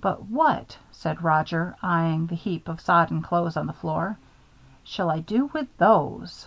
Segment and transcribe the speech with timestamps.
[0.00, 4.16] "But what," said Roger, eying the heap of sodden clothing on the floor,
[4.82, 6.46] "shall I do with those?"